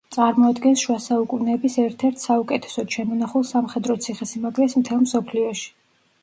წარმოადგენს 0.15 0.83
შუა 0.85 0.95
საუკუნეების 1.03 1.75
ერთ-ერთ 1.83 2.23
საუკეთესოდ 2.23 2.97
შემონახულ 2.97 3.45
სამხედრო 3.51 3.97
ციხესიმაგრეს 4.07 4.77
მთელ 4.81 5.05
მსოფლიოში. 5.05 5.71